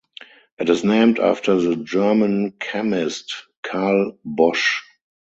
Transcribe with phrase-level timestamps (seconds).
[0.57, 4.79] It is named after the German chemist Carl Bosch.